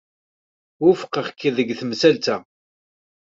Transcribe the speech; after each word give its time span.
Wufqeɣ-k 0.83 1.39
deg 1.57 1.69
temsalt-a. 1.79 2.35